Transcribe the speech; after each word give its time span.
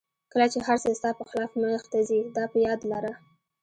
کله 0.31 0.45
چې 0.53 0.59
هر 0.67 0.77
څه 0.83 0.89
ستا 0.99 1.09
په 1.19 1.23
خلاف 1.29 1.51
مخته 1.61 1.99
ځي 2.09 2.19
دا 2.35 2.43
په 2.51 2.57
یاد 2.65 2.79
لره. 2.91 3.11